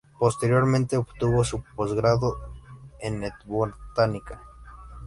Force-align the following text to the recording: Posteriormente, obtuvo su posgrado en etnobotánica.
Posteriormente, 0.17 0.97
obtuvo 0.97 1.43
su 1.43 1.61
posgrado 1.75 2.35
en 3.01 3.23
etnobotánica. 3.23 4.41